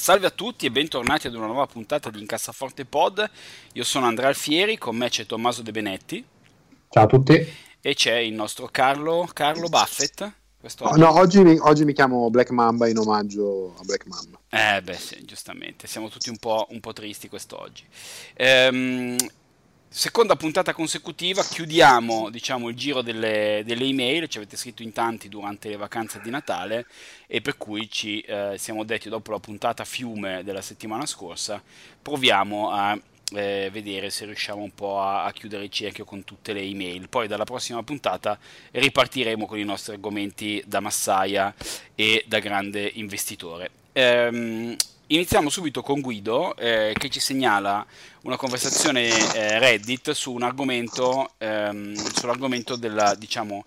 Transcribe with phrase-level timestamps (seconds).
[0.00, 3.30] Salve a tutti e bentornati ad una nuova puntata di Incassaforte Pod.
[3.74, 6.24] Io sono Andrea Alfieri, con me c'è Tommaso De Benetti.
[6.88, 7.46] Ciao a tutti.
[7.82, 10.32] E c'è il nostro Carlo, Carlo Buffett.
[10.58, 10.98] Quest'oggi.
[10.98, 14.40] No, oggi mi, oggi mi, chiamo Black Mamba in omaggio a Black Mamba.
[14.48, 17.84] Eh beh sì, giustamente, siamo tutti un po', un po tristi quest'oggi.
[18.36, 19.18] Ehm,
[19.92, 25.28] seconda puntata consecutiva, chiudiamo diciamo, il giro delle, delle, email, ci avete scritto in tanti
[25.28, 26.86] durante le vacanze di Natale
[27.26, 31.60] e per cui ci eh, siamo detti dopo la puntata fiume della settimana scorsa,
[32.00, 32.96] proviamo a
[33.32, 37.08] eh, vedere se riusciamo un po' a, a, chiudere il cerchio con tutte le email.
[37.08, 38.38] Poi dalla prossima puntata
[38.70, 41.52] ripartiremo con i nostri argomenti da massaia
[41.96, 43.70] e da grande investitore.
[43.92, 44.76] Ehm,
[45.12, 47.84] Iniziamo subito con Guido eh, che ci segnala
[48.22, 53.64] una conversazione eh, Reddit su un argomento, ehm, sull'argomento della diciamo,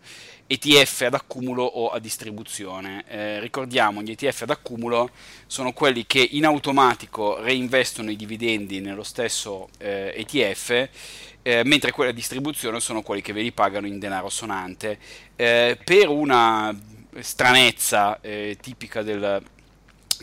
[0.47, 3.03] ETF ad accumulo o a distribuzione.
[3.09, 5.09] Eh, ricordiamo, gli ETF ad accumulo
[5.45, 10.89] sono quelli che in automatico reinvestono i dividendi nello stesso ETF, eh,
[11.41, 14.97] eh, mentre quelli a distribuzione sono quelli che ve li pagano in denaro sonante.
[15.35, 16.73] Eh, per una
[17.19, 19.43] stranezza tipica del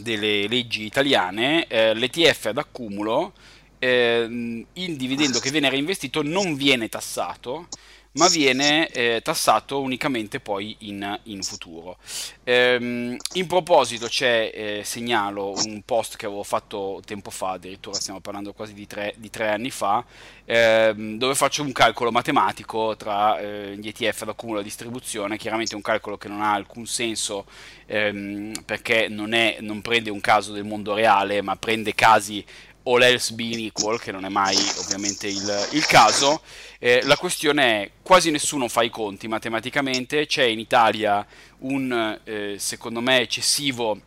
[0.02, 3.32] delle leggi italiane, eh, l'ETF ad accumulo,
[3.78, 7.68] eh, il dividendo che viene reinvestito non viene tassato,
[8.12, 11.98] ma viene eh, tassato unicamente poi in, in futuro.
[12.42, 18.20] Ehm, in proposito c'è, eh, segnalo, un post che avevo fatto tempo fa, addirittura stiamo
[18.20, 20.04] parlando quasi di tre, di tre anni fa,
[20.44, 25.76] ehm, dove faccio un calcolo matematico tra eh, gli ETF ad accumulo e distribuzione, chiaramente
[25.76, 27.46] un calcolo che non ha alcun senso
[27.86, 32.44] ehm, perché non, è, non prende un caso del mondo reale, ma prende casi
[32.84, 36.42] all else being equal, che non è mai ovviamente il, il caso.
[36.78, 41.26] Eh, la questione è quasi nessuno fa i conti matematicamente, c'è in Italia
[41.58, 44.00] un eh, secondo me eccessivo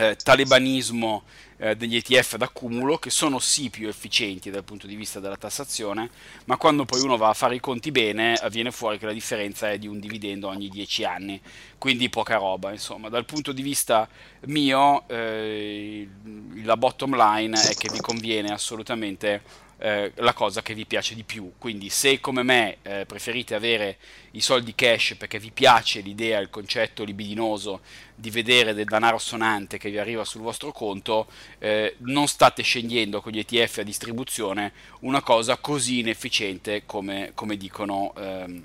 [0.00, 1.24] eh, talibanismo
[1.58, 6.08] eh, degli ETF d'accumulo che sono sì più efficienti dal punto di vista della tassazione,
[6.46, 9.70] ma quando poi uno va a fare i conti bene viene fuori che la differenza
[9.70, 11.38] è di un dividendo ogni 10 anni,
[11.76, 13.10] quindi poca roba, insomma.
[13.10, 14.08] Dal punto di vista
[14.46, 16.08] mio eh,
[16.62, 19.42] la bottom line è che vi conviene assolutamente
[19.80, 21.52] eh, la cosa che vi piace di più.
[21.58, 23.96] Quindi se come me eh, preferite avere
[24.32, 27.80] i soldi cash perché vi piace l'idea, il concetto libidinoso
[28.14, 31.26] di vedere del denaro sonante che vi arriva sul vostro conto,
[31.58, 37.56] eh, non state scegliendo con gli ETF a distribuzione una cosa così inefficiente come, come
[37.56, 38.64] dicono ehm,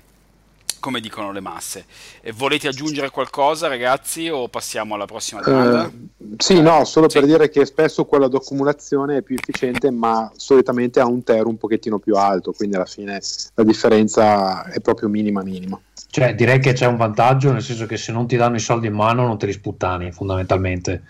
[0.86, 1.84] come dicono le masse.
[2.20, 5.90] E volete aggiungere qualcosa, ragazzi, o passiamo alla prossima domanda?
[5.90, 7.18] Uh, sì, no, solo sì.
[7.18, 11.56] per dire che spesso quella d'accumulazione è più efficiente, ma solitamente ha un TER un
[11.56, 13.20] pochettino più alto, quindi alla fine
[13.54, 15.80] la differenza è proprio minima minima.
[16.08, 18.86] Cioè, direi che c'è un vantaggio, nel senso che se non ti danno i soldi
[18.86, 21.02] in mano non te li sputtani, fondamentalmente.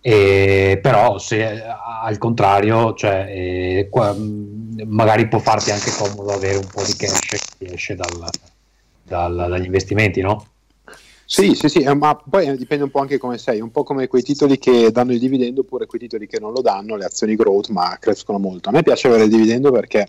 [0.00, 4.16] E, però se al contrario cioè, eh, qua,
[4.86, 7.18] magari può farti anche comodo avere un po' di cash
[7.58, 8.30] che esce dal,
[9.10, 10.46] dal, dagli investimenti, no?
[11.24, 14.06] Sì, sì, sì, eh, ma poi dipende un po' anche come sei, un po' come
[14.08, 17.36] quei titoli che danno il dividendo oppure quei titoli che non lo danno, le azioni
[17.36, 18.68] growth, ma crescono molto.
[18.68, 20.08] A me piace avere il dividendo perché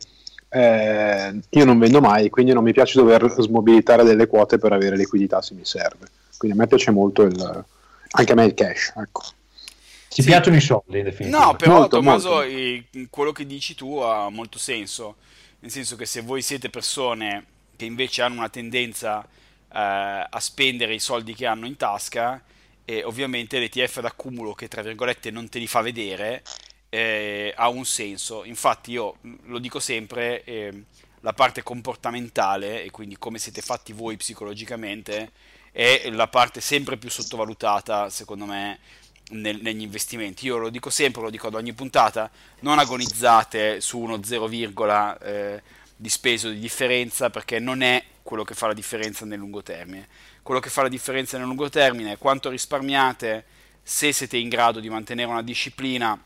[0.50, 4.98] eh, io non vendo mai, quindi non mi piace dover smobilitare delle quote per avere
[4.98, 6.08] liquidità se mi serve.
[6.38, 7.66] Quindi a me piace molto il,
[8.12, 9.22] anche a me il cash, ecco.
[10.10, 10.28] Ci sì.
[10.28, 11.46] piacciono i soldi, in definitiva.
[11.46, 13.08] No, però molto, Tommaso, molto.
[13.10, 15.16] quello che dici tu ha molto senso,
[15.60, 17.46] nel senso che se voi siete persone
[17.82, 19.28] che invece hanno una tendenza eh,
[19.72, 22.44] a spendere i soldi che hanno in tasca
[22.86, 26.44] e ovviamente l'ETF d'accumulo che tra virgolette non te li fa vedere
[26.90, 28.44] eh, ha un senso.
[28.44, 30.84] Infatti io lo dico sempre, eh,
[31.22, 35.32] la parte comportamentale e quindi come siete fatti voi psicologicamente
[35.72, 38.78] è la parte sempre più sottovalutata secondo me
[39.30, 40.46] nel, negli investimenti.
[40.46, 42.30] Io lo dico sempre, lo dico ad ogni puntata,
[42.60, 45.62] non agonizzate su uno 0, eh,
[46.02, 50.08] di speso di differenza perché non è quello che fa la differenza nel lungo termine.
[50.42, 53.46] Quello che fa la differenza nel lungo termine è quanto risparmiate
[53.84, 56.20] se siete in grado di mantenere una disciplina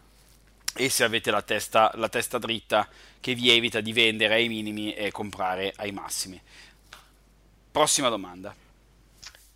[0.78, 2.88] e se avete la testa, la testa dritta
[3.20, 6.42] che vi evita di vendere ai minimi e comprare ai massimi.
[7.70, 8.56] Prossima domanda.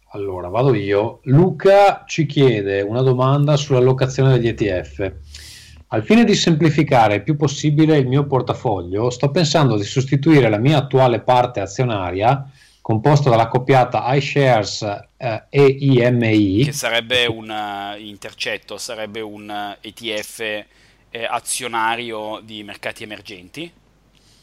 [0.10, 1.22] Allora, vado io.
[1.24, 5.14] Luca ci chiede una domanda sull'allocazione degli ETF.
[5.92, 10.60] Al fine di semplificare il più possibile il mio portafoglio, sto pensando di sostituire la
[10.60, 12.48] mia attuale parte azionaria,
[12.80, 14.84] composta dalla coppiata iShares
[15.18, 20.66] eh, e IMI, che sarebbe un uh, intercetto, sarebbe un ETF eh,
[21.28, 23.72] azionario di mercati emergenti.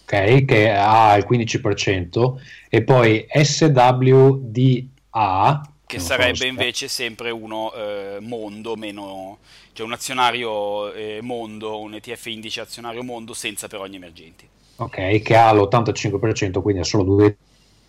[0.02, 8.16] Ok, che ha il 15%, e poi SWD a che sarebbe invece sempre uno eh,
[8.20, 9.38] mondo meno
[9.76, 14.48] cioè un azionario eh, mondo un ETF indice azionario mondo senza per ogni emergenti.
[14.76, 17.36] Ok che ha l'85% quindi ha solo due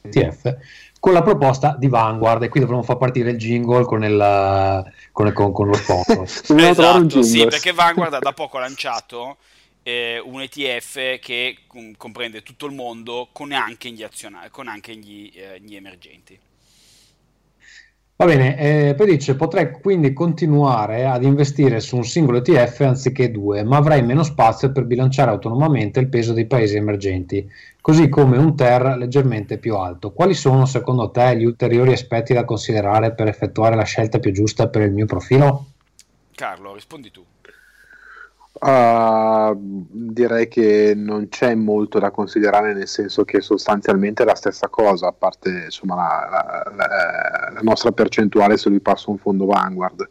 [0.02, 0.58] ETF
[1.00, 5.32] con la proposta di Vanguard e qui dovremmo far partire il jingle con, il, con,
[5.32, 6.60] con, con lo sponsor.
[6.60, 9.38] Esatto sì perché Vanguard ha da poco lanciato
[9.82, 14.94] eh, un ETF che com- comprende tutto il mondo con anche gli, azionari, con anche
[14.98, 16.38] gli, eh, gli emergenti
[18.20, 23.30] Va bene, eh, poi dice potrei quindi continuare ad investire su un singolo ETF anziché
[23.30, 27.48] due, ma avrei meno spazio per bilanciare autonomamente il peso dei paesi emergenti,
[27.80, 30.14] così come un TER leggermente più alto.
[30.14, 34.68] Quali sono secondo te gli ulteriori aspetti da considerare per effettuare la scelta più giusta
[34.68, 35.66] per il mio profilo?
[36.34, 37.24] Carlo, rispondi tu.
[38.60, 44.68] Uh, direi che non c'è molto da considerare, nel senso che sostanzialmente è la stessa
[44.68, 49.46] cosa, a parte insomma, la, la, la, la nostra percentuale se lui passa un fondo
[49.46, 50.08] Vanguard.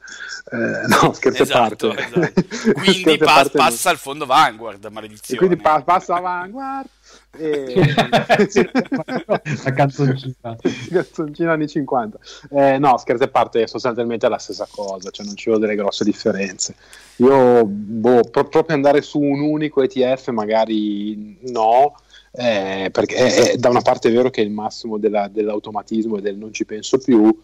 [0.52, 2.32] Eh, no, scherzo esatto, a parte.
[2.32, 2.72] Esatto.
[2.78, 5.40] Quindi pa- parte passa il fondo Vanguard, maledizione.
[5.40, 6.88] E quindi pa- passa Vanguard.
[7.38, 7.94] E...
[9.64, 10.56] la canzoncina.
[10.90, 12.18] Canzoncina anni 50
[12.50, 15.74] eh, no scherzi a parte sostanzialmente è la stessa cosa cioè non ci sono delle
[15.74, 16.74] grosse differenze.
[17.16, 21.94] Io boh, pro- proprio andare su un unico ETF magari no
[22.32, 26.18] eh, perché è, è, da una parte è vero che è il massimo della, dell'automatismo
[26.18, 27.34] e del non ci penso più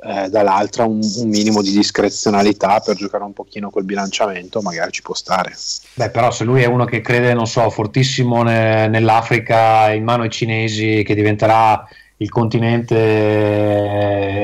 [0.00, 5.02] eh, dall'altra un, un, minimo di discrezionalità per giocare un pochino col bilanciamento magari ci
[5.02, 5.52] può stare.
[5.94, 10.22] Beh, però se lui è uno che crede, non so, fortissimo ne, nell'Africa in mano
[10.22, 11.84] ai cinesi, che diventerà
[12.18, 13.70] il continente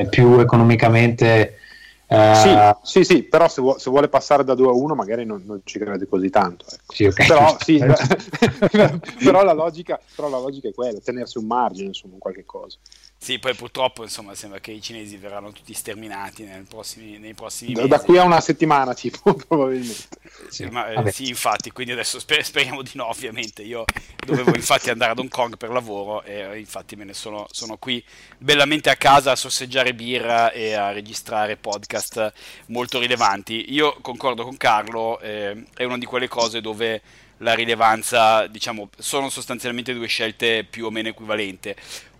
[0.09, 1.59] più economicamente...
[2.07, 2.35] Eh...
[2.35, 5.41] Sì, sì, sì, però se, vu- se, vuole passare da 2 a 1 magari non,
[5.45, 6.65] non ci crede così tanto.
[6.69, 6.93] Ecco.
[6.93, 7.79] Sì, okay, però, sì,
[9.23, 12.77] però, la logica, però la logica è quella, tenersi un margine, insomma, in qualche cosa.
[13.17, 17.81] Sì, poi purtroppo insomma sembra che i cinesi verranno tutti sterminati prossimi, nei prossimi da,
[17.81, 17.89] mesi.
[17.89, 20.07] Da qui a una settimana tipo probabilmente.
[20.49, 23.63] Sì, ma, eh, sì, infatti, quindi adesso sper- speriamo di no ovviamente.
[23.63, 23.85] Io
[24.23, 28.03] dovevo infatti andare ad Hong Kong per lavoro e infatti me ne sono, sono qui
[28.37, 32.31] bellamente a casa a sorseggiare birra e a registrare podcast
[32.67, 33.73] molto rilevanti.
[33.73, 37.01] Io concordo con Carlo, eh, è una di quelle cose dove
[37.39, 41.73] la rilevanza, diciamo, sono sostanzialmente due scelte più o meno equivalenti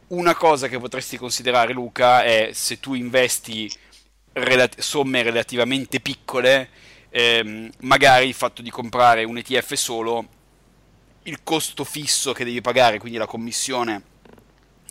[0.07, 3.71] una cosa che potresti considerare, Luca, è se tu investi
[4.33, 6.69] relat- somme relativamente piccole,
[7.09, 10.27] ehm, magari il fatto di comprare un ETF solo,
[11.23, 14.03] il costo fisso che devi pagare, quindi la commissione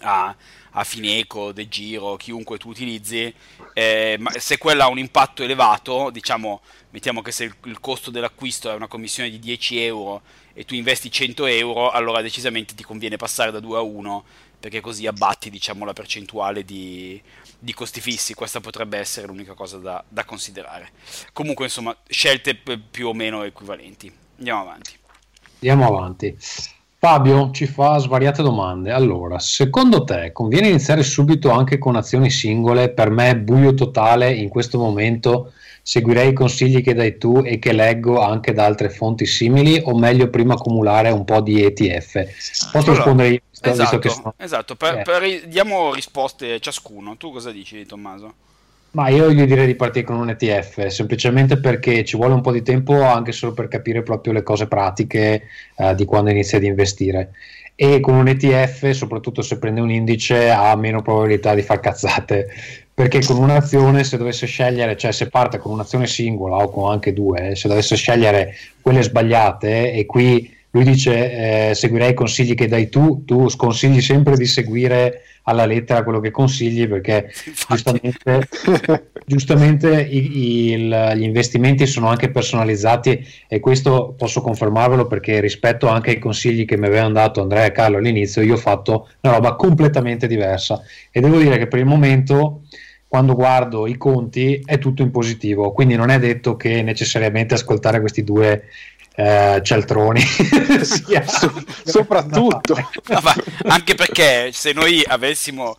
[0.00, 0.34] a,
[0.72, 3.32] a Fineco, De Giro, chiunque tu utilizzi,
[3.72, 6.60] eh, se quella ha un impatto elevato, diciamo,
[6.90, 10.22] mettiamo che se il, il costo dell'acquisto è una commissione di 10 euro
[10.52, 14.24] e tu investi 100 euro, allora decisamente ti conviene passare da 2 a 1
[14.64, 17.20] perché così abbatti diciamo, la percentuale di,
[17.58, 18.32] di, costi fissi.
[18.32, 20.88] Questa potrebbe essere l'unica cosa da, da, considerare.
[21.34, 24.10] Comunque, insomma, scelte più o meno equivalenti.
[24.38, 24.92] Andiamo avanti.
[25.56, 26.34] Andiamo avanti.
[26.96, 28.90] Fabio ci fa svariate domande.
[28.90, 32.88] Allora, secondo te conviene iniziare subito anche con azioni singole?
[32.88, 35.52] Per me buio totale in questo momento.
[35.86, 39.94] Seguirei i consigli che dai tu e che leggo anche da altre fonti simili o
[39.94, 42.22] meglio prima accumulare un po' di ETF?
[42.22, 43.40] Posso allora, rispondere io?
[43.60, 44.34] Esatto, sono...
[44.38, 44.76] esatto.
[44.76, 45.02] Per, eh.
[45.02, 47.18] per, diamo risposte ciascuno.
[47.18, 48.32] Tu cosa dici, Tommaso?
[48.92, 52.52] Ma io gli direi di partire con un ETF, semplicemente perché ci vuole un po'
[52.52, 56.64] di tempo anche solo per capire proprio le cose pratiche eh, di quando inizia ad
[56.64, 57.32] investire.
[57.74, 62.48] E con un ETF, soprattutto se prende un indice, ha meno probabilità di far cazzate.
[62.94, 67.12] Perché con un'azione, se dovesse scegliere, cioè se parte con un'azione singola o con anche
[67.12, 72.66] due, se dovesse scegliere quelle sbagliate, e qui lui dice eh, seguirei i consigli che
[72.66, 77.30] dai tu, tu sconsigli sempre di seguire alla lettera quello che consigli perché
[77.68, 78.48] giustamente,
[79.24, 86.10] giustamente i, il, gli investimenti sono anche personalizzati e questo posso confermarvelo perché rispetto anche
[86.10, 89.54] ai consigli che mi avevano dato Andrea e Carlo all'inizio io ho fatto una roba
[89.54, 90.82] completamente diversa.
[91.10, 92.62] E devo dire che per il momento
[93.14, 98.00] quando guardo i conti è tutto in positivo, quindi non è detto che necessariamente ascoltare
[98.00, 98.64] questi due
[99.14, 100.18] eh, cialtroni.
[100.82, 101.24] Sia,
[101.84, 102.74] soprattutto.
[103.06, 103.20] No,
[103.66, 105.76] anche perché se noi avessimo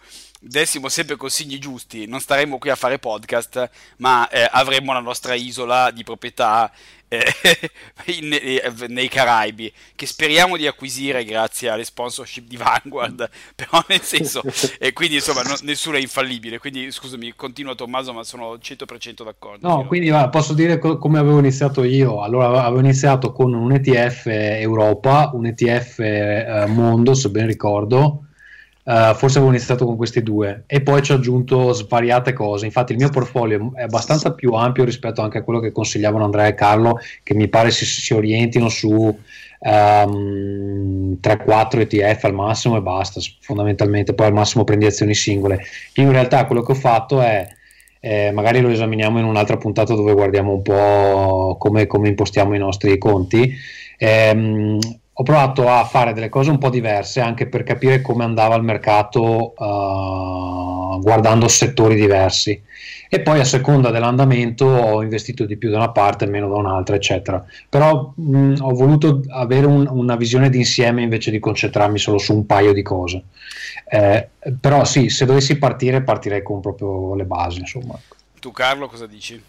[0.47, 5.33] dessimo sempre consigli giusti, non staremmo qui a fare podcast, ma eh, avremmo la nostra
[5.33, 6.71] isola di proprietà
[7.07, 7.25] eh,
[8.17, 14.01] in, eh, nei Caraibi, che speriamo di acquisire grazie alle sponsorship di Vanguard, però nel
[14.01, 14.43] senso,
[14.77, 19.67] e quindi insomma no, nessuno è infallibile, quindi scusami, continuo Tommaso, ma sono 100% d'accordo.
[19.67, 23.71] No, quindi va, posso dire co- come avevo iniziato io, allora avevo iniziato con un
[23.71, 28.25] ETF Europa, un ETF eh, Mondo, se ben ricordo,
[28.85, 32.65] Uh, forse avevo iniziato con questi due e poi ci ho aggiunto svariate cose.
[32.65, 36.45] Infatti, il mio portfolio è abbastanza più ampio rispetto anche a quello che consigliavano Andrea
[36.45, 39.17] e Carlo, che mi pare si, si orientino su um,
[41.19, 43.19] 3-4 ETF al massimo e basta.
[43.39, 45.61] Fondamentalmente, poi al massimo prendi azioni singole.
[45.95, 47.47] In realtà quello che ho fatto è.
[47.99, 52.59] Eh, magari lo esaminiamo in un'altra puntata dove guardiamo un po' come, come impostiamo i
[52.59, 53.51] nostri conti.
[53.97, 54.77] Eh,
[55.17, 58.63] ho provato a fare delle cose un po' diverse anche per capire come andava il
[58.63, 62.61] mercato uh, guardando settori diversi.
[63.07, 66.55] E poi a seconda dell'andamento ho investito di più da una parte e meno da
[66.55, 67.45] un'altra eccetera.
[67.69, 72.45] Però mh, ho voluto avere un, una visione d'insieme invece di concentrarmi solo su un
[72.45, 73.23] paio di cose.
[73.89, 74.27] Eh,
[74.59, 77.97] però sì se dovessi partire partirei con proprio le basi insomma.
[78.41, 79.41] Tu Carlo cosa dici?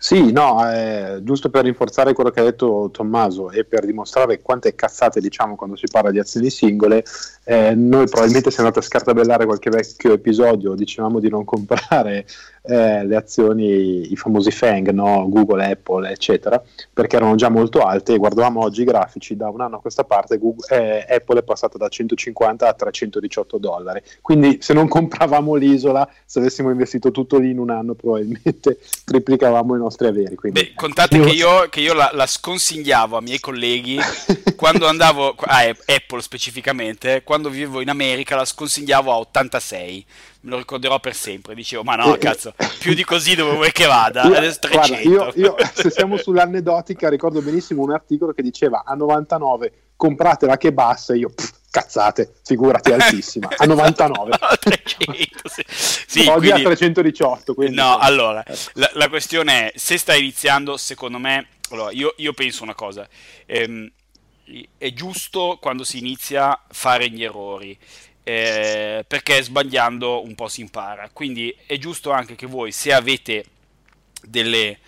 [0.00, 4.76] Sì, no, eh, giusto per rinforzare quello che ha detto Tommaso e per dimostrare quante
[4.76, 7.04] cazzate diciamo quando si parla di azioni singole,
[7.42, 12.26] eh, noi probabilmente siamo andati a scartabellare qualche vecchio episodio, dicevamo di non comprare
[12.62, 15.28] eh, le azioni, i famosi FANG, no?
[15.28, 16.62] Google, Apple, eccetera,
[16.92, 20.04] perché erano già molto alte e guardavamo oggi i grafici, da un anno a questa
[20.04, 25.54] parte Google, eh, Apple è passata da 150 a 318 dollari, quindi se non compravamo
[25.54, 30.34] l'isola, se avessimo investito tutto lì in un anno probabilmente triplicavamo i nostri averi.
[30.34, 30.60] Quindi...
[30.60, 31.24] Beh, contate io...
[31.24, 33.98] che io, che io la, la, sconsigliavo a miei colleghi
[34.56, 40.04] quando andavo, a Apple specificamente, quando vivevo in America la sconsigliavo a 86
[40.48, 41.54] me lo ricorderò per sempre.
[41.54, 44.22] Dicevo, ma no, cazzo, più di così dove vuoi che vada?
[44.22, 45.08] Adesso 300.
[45.10, 50.56] Guarda, io, io, se siamo sull'aneddotica, ricordo benissimo un articolo che diceva a 99 compratela
[50.56, 51.14] che bassa.
[51.14, 53.48] Io, pff, cazzate, figurati, altissima.
[53.56, 54.38] A 99.
[54.58, 55.64] 300, sì.
[55.68, 56.62] sì Oggi quindi...
[56.62, 57.54] a 318.
[57.54, 57.76] Quindi...
[57.76, 58.42] No, allora,
[58.74, 63.06] la, la, questione è, se stai iniziando, secondo me, allora, io, io penso una cosa.
[63.46, 63.90] Ehm,
[64.78, 67.78] è giusto quando si inizia fare gli errori
[68.28, 71.08] eh, perché sbagliando un po' si impara.
[71.10, 73.42] Quindi è giusto anche che voi, se avete
[74.20, 74.78] delle,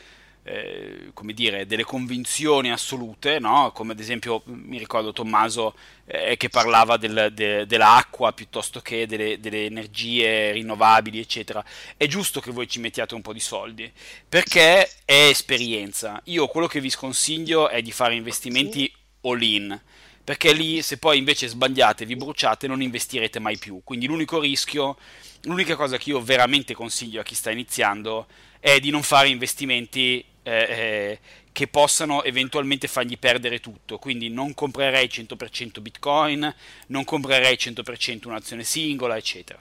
[0.42, 3.72] eh, come dire, delle convinzioni assolute, no?
[3.72, 9.40] come ad esempio mi ricordo Tommaso eh, che parlava del, de, dell'acqua piuttosto che delle,
[9.40, 11.64] delle, energie rinnovabili, eccetera,
[11.96, 13.90] è giusto che voi ci mettiate un po' di soldi
[14.28, 16.20] perché è esperienza.
[16.24, 18.92] Io quello che vi sconsiglio è di fare investimenti
[19.22, 19.80] all in
[20.22, 23.80] perché lì se poi invece sbagliate, vi bruciate, non investirete mai più.
[23.82, 24.96] Quindi l'unico rischio,
[25.42, 28.26] l'unica cosa che io veramente consiglio a chi sta iniziando
[28.60, 31.18] è di non fare investimenti eh, eh,
[31.52, 33.98] che possano eventualmente fargli perdere tutto.
[33.98, 36.54] Quindi non comprerei 100% Bitcoin,
[36.88, 39.60] non comprerei 100% un'azione singola, eccetera.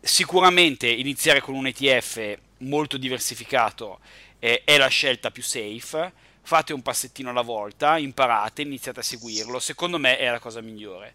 [0.00, 3.98] Sicuramente iniziare con un ETF molto diversificato
[4.38, 6.12] eh, è la scelta più safe
[6.46, 11.14] fate un passettino alla volta, imparate, iniziate a seguirlo, secondo me è la cosa migliore.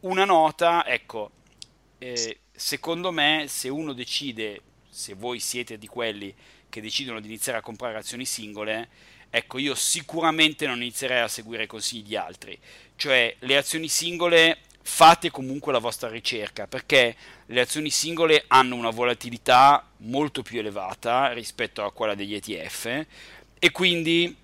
[0.00, 1.30] Una nota, ecco,
[1.98, 4.60] eh, secondo me se uno decide,
[4.90, 6.34] se voi siete di quelli
[6.68, 8.88] che decidono di iniziare a comprare azioni singole,
[9.30, 12.58] ecco, io sicuramente non inizierei a seguire i consigli di altri,
[12.96, 17.14] cioè le azioni singole fate comunque la vostra ricerca perché
[17.46, 23.06] le azioni singole hanno una volatilità molto più elevata rispetto a quella degli ETF
[23.60, 24.41] e quindi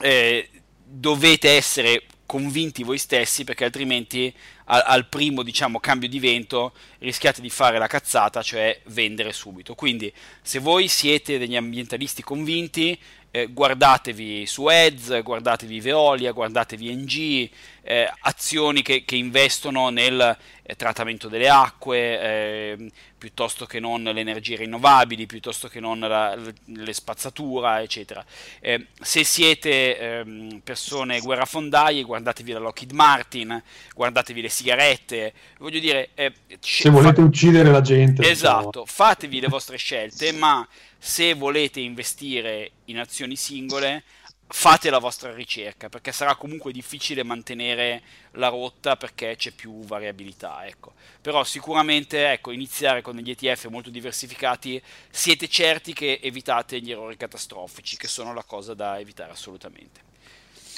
[0.00, 0.48] eh,
[0.84, 4.32] dovete essere convinti voi stessi perché altrimenti
[4.66, 9.74] al, al, primo diciamo cambio di vento rischiate di fare la cazzata cioè vendere subito.
[9.74, 10.12] Quindi
[10.42, 12.98] se voi siete degli ambientalisti convinti
[13.30, 17.50] eh, guardatevi su Eds, guardatevi Veolia, guardatevi NG,
[17.90, 24.20] eh, azioni che, che, investono nel eh, trattamento delle acque, ehm, piuttosto che non le
[24.20, 28.22] energie rinnovabili, piuttosto che non la, le spazzatura, eccetera.
[28.60, 33.62] Eh, se siete ehm, persone guerrafondaie, guardatevi la Lockheed Martin,
[33.94, 36.10] guardatevi le sigarette, voglio dire...
[36.12, 36.30] Eh,
[36.60, 38.28] se volete fa- uccidere la gente.
[38.28, 38.84] Esatto, diciamo.
[38.84, 40.68] fatevi le vostre scelte, ma
[40.98, 44.02] se volete investire in azioni singole,
[44.50, 48.00] fate la vostra ricerca perché sarà comunque difficile mantenere
[48.32, 50.94] la rotta perché c'è più variabilità ecco.
[51.20, 57.16] però sicuramente ecco, iniziare con degli ETF molto diversificati siete certi che evitate gli errori
[57.16, 60.00] catastrofici che sono la cosa da evitare assolutamente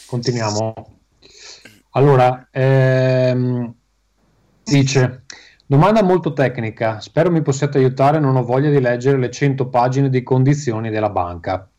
[0.06, 0.98] continuiamo
[1.90, 3.72] allora ehm,
[4.64, 5.24] dice
[5.70, 10.08] Domanda molto tecnica, spero mi possiate aiutare, non ho voglia di leggere le 100 pagine
[10.08, 11.70] di condizioni della banca.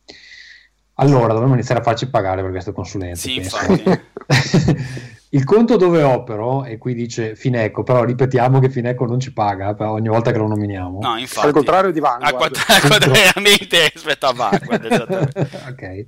[1.01, 3.27] Allora, dovremmo iniziare a farci pagare per queste consulenze.
[3.27, 3.41] Sì.
[5.33, 9.73] Il conto dove opero, e qui dice Fineco, però ripetiamo che Fineco non ci paga
[9.89, 10.99] ogni volta che lo nominiamo.
[11.01, 11.47] No, infatti.
[11.47, 12.55] Al contrario di Vanguard.
[12.67, 16.05] Al contrario rispetto a Vanguard, ok.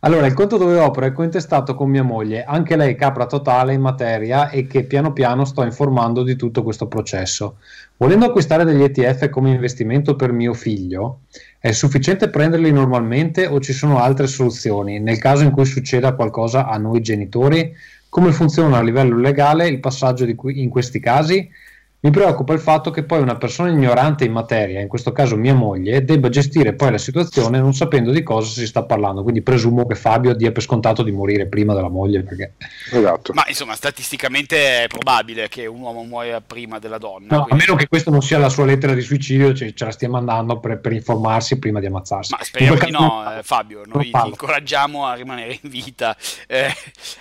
[0.00, 3.80] Allora, il conto dove opero è cointestato con mia moglie, anche lei capra totale in
[3.80, 7.58] materia e che piano piano sto informando di tutto questo processo.
[7.98, 11.20] Volendo acquistare degli ETF come investimento per mio figlio,
[11.58, 16.66] è sufficiente prenderli normalmente o ci sono altre soluzioni nel caso in cui succeda qualcosa
[16.66, 17.74] a noi genitori?
[18.08, 21.50] Come funziona a livello legale il passaggio cui, in questi casi?
[21.98, 25.54] Mi preoccupa il fatto che poi una persona ignorante in materia, in questo caso mia
[25.54, 29.22] moglie, debba gestire poi la situazione non sapendo di cosa si sta parlando.
[29.22, 32.22] Quindi presumo che Fabio dia per scontato di morire prima della moglie.
[32.22, 32.52] Perché...
[32.92, 33.32] Esatto.
[33.32, 37.26] Ma insomma, statisticamente è probabile che un uomo muoia prima della donna.
[37.30, 37.64] No, quindi...
[37.64, 40.08] A meno che questa non sia la sua lettera di suicidio, cioè, ce la stia
[40.08, 42.34] mandando per, per, informarsi prima di ammazzarsi.
[42.36, 43.82] Ma speriamo di no, eh, Fabio.
[43.86, 46.14] Noi ti incoraggiamo a rimanere in vita.
[46.46, 46.72] Eh,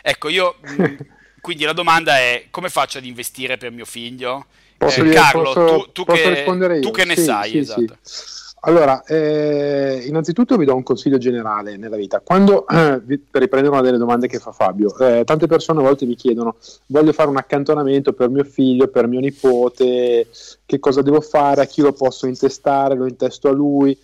[0.02, 0.58] ecco, io.
[1.40, 4.46] quindi la domanda è: come faccio ad investire per mio figlio?
[4.86, 6.82] Posso, eh, Carlo, posso, tu, tu, posso che, rispondere io?
[6.82, 7.98] tu che ne sì, sai, sì, esatto.
[8.02, 8.34] Sì.
[8.68, 12.20] Allora, eh, innanzitutto vi do un consiglio generale nella vita.
[12.22, 16.08] Quando, eh, per riprendere una delle domande che fa Fabio, eh, tante persone a volte
[16.08, 16.56] mi chiedono,
[16.88, 20.28] voglio fare un accantonamento per mio figlio, per mio nipote,
[20.66, 23.96] che cosa devo fare, a chi lo posso intestare, lo intesto a lui.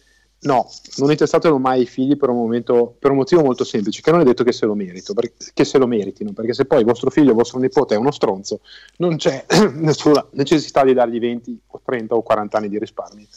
[0.43, 0.67] No,
[0.97, 4.21] non intestatelo mai ai figli per un, momento, per un, motivo molto semplice, che non
[4.21, 7.11] è detto che se lo, merito, perché, che se lo meritino, perché se poi vostro
[7.11, 8.61] figlio, vostro nipote è uno stronzo,
[8.97, 9.45] non c'è
[9.75, 13.27] nessuna necessità di dargli 20 o 30 o 40 anni di risparmio.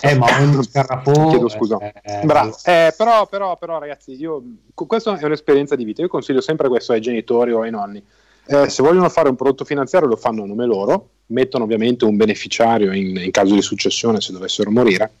[0.00, 1.28] Eh, ma uno scarafone.
[1.28, 1.78] Chiedo scusa.
[1.80, 2.56] Eh, Bravo.
[2.64, 4.42] Eh, però, però, però, ragazzi, io,
[4.74, 6.00] questa è un'esperienza di vita.
[6.00, 8.02] Io consiglio sempre questo ai genitori o ai nonni.
[8.46, 12.16] Eh, se vogliono fare un prodotto finanziario, lo fanno a nome loro, mettono ovviamente un
[12.16, 15.12] beneficiario in, in caso di successione se dovessero morire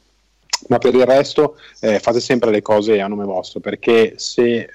[0.68, 4.68] ma per il resto eh, fate sempre le cose a nome vostro perché se eh,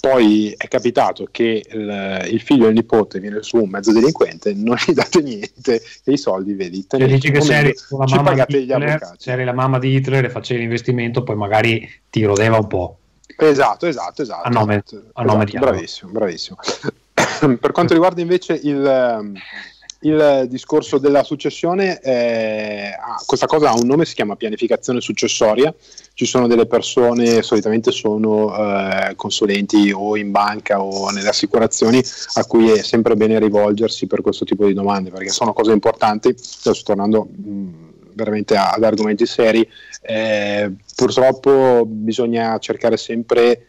[0.00, 4.52] poi è capitato che il, il, figlio e il nipote viene su un mezzo delinquente
[4.52, 8.44] non gli date niente e i soldi vedi cioè, dici che se eri, la mamma
[8.44, 12.58] di Hitler, se eri la mamma di Hitler e facevi l'investimento poi magari ti rodeva
[12.58, 12.98] un po'
[13.36, 14.46] esatto esatto esatto.
[14.46, 16.58] A nome, esatto, a nome esatto, bravissimo bravissimo.
[17.60, 19.32] Per quanto riguarda invece il
[20.02, 22.90] il discorso della successione, eh,
[23.26, 25.74] questa cosa ha un nome, si chiama pianificazione successoria.
[26.14, 32.02] Ci sono delle persone, solitamente sono eh, consulenti o in banca o nelle assicurazioni,
[32.34, 36.28] a cui è sempre bene rivolgersi per questo tipo di domande, perché sono cose importanti.
[36.28, 39.68] Adesso tornando mh, veramente ad argomenti seri,
[40.02, 43.66] eh, purtroppo bisogna cercare sempre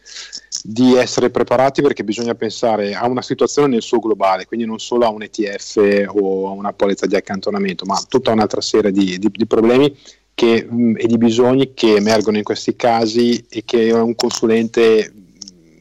[0.62, 5.04] di essere preparati perché bisogna pensare a una situazione nel suo globale, quindi non solo
[5.04, 9.30] a un ETF o a una polizza di accantonamento, ma tutta un'altra serie di, di,
[9.30, 9.94] di problemi
[10.34, 15.12] che, mh, e di bisogni che emergono in questi casi e che un consulente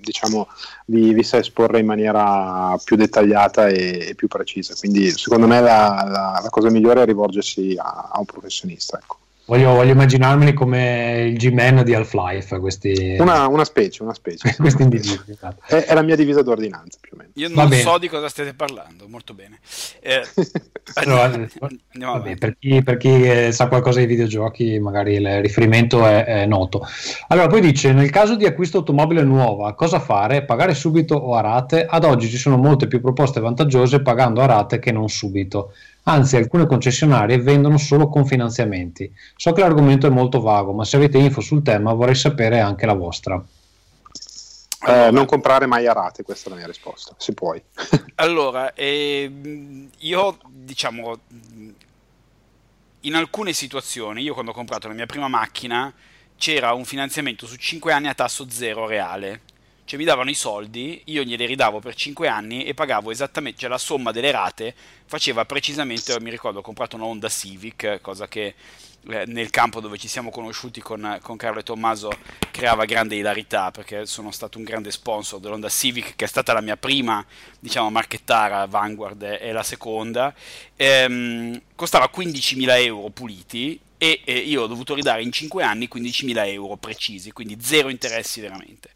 [0.04, 0.48] diciamo,
[0.86, 4.76] vi, vi, sa esporre in maniera più dettagliata e, e più precisa.
[4.78, 9.00] Quindi secondo me la, la, la, cosa migliore è rivolgersi a, a un professionista.
[9.02, 9.18] Ecco.
[9.46, 12.60] Voglio, voglio, immaginarmeli come il G-Man di Half-Life.
[12.60, 13.18] Questi...
[13.20, 14.56] Una, una specie, una specie.
[14.58, 14.88] questi
[15.28, 15.58] esatto.
[15.66, 17.32] è, è, la mia divisa d'ordinanza più o meno.
[17.34, 19.60] Io non so di cosa state parlando, molto bene.
[20.00, 20.24] Eh,
[20.96, 21.48] andiamo,
[21.92, 26.24] andiamo vabbè, per chi, per chi eh, sa qualcosa di videogiochi, magari il riferimento è,
[26.24, 26.88] è, noto.
[27.28, 30.46] Allora, poi dice: nel caso di acquisto automobile nuova, cosa fare?
[30.46, 31.86] Pagare subito o a rate?
[31.86, 35.74] Ad oggi ci sono molte più proposte vantaggiose pagando a rate che non subito.
[36.06, 39.12] Anzi, alcune concessionarie vendono solo con finanziamenti.
[39.36, 42.86] So che l'argomento è molto vago, ma se avete info sul tema vorrei sapere anche
[42.86, 43.42] la vostra.
[44.86, 47.62] Eh, non comprare mai a rate, questa è la mia risposta, se puoi.
[48.16, 51.18] allora, eh, io diciamo,
[53.02, 55.94] in alcune situazioni, io quando ho comprato la mia prima macchina,
[56.36, 59.40] c'era un finanziamento su 5 anni a tasso zero reale
[59.86, 63.70] cioè mi davano i soldi, io glieli ridavo per 5 anni e pagavo esattamente, cioè
[63.70, 64.74] la somma delle rate
[65.06, 68.56] faceva precisamente, mi ricordo ho comprato una Honda Civic, cosa che
[69.10, 72.10] eh, nel campo dove ci siamo conosciuti con, con, Carlo e Tommaso
[72.52, 76.62] creava grande ilarità perché sono stato un grande sponsor dell'Honda Civic che è stata la
[76.62, 77.26] mia prima
[77.60, 80.34] diciamo marchettara Vanguard e la seconda.
[80.78, 86.76] Ehm, costava 15.000 euro puliti e io ho dovuto ridare in 5 anni 15.000 euro
[86.76, 88.92] precisi quindi zero interessi veramente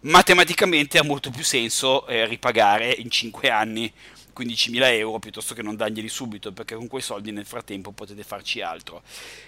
[0.00, 3.92] matematicamente ha molto più senso eh, ripagare in 5 anni
[4.34, 8.62] 15.000 euro piuttosto che non darglieli subito perché con quei soldi nel frattempo potete farci
[8.62, 9.02] altro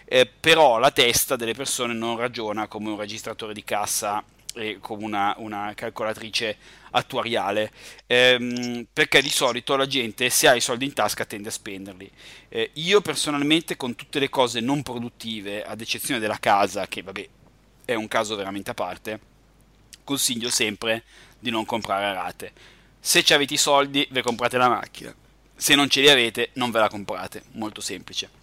[0.05, 4.23] eh, però la testa delle persone non ragiona come un registratore di cassa
[4.55, 6.57] e come una, una calcolatrice
[6.91, 7.73] attuariale,
[8.07, 12.11] ehm, perché di solito la gente se ha i soldi in tasca tende a spenderli.
[12.49, 17.29] Eh, io personalmente con tutte le cose non produttive, ad eccezione della casa, che vabbè
[17.85, 19.21] è un caso veramente a parte,
[20.05, 21.05] consiglio sempre
[21.39, 22.53] di non comprare a rate.
[23.01, 25.15] Se ci avete i soldi, ve comprate la macchina.
[25.57, 27.43] Se non ce li avete, non ve la comprate.
[27.53, 28.41] Molto semplice.